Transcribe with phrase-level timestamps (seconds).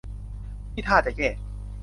[0.73, 1.29] นี่ท่าจะแย่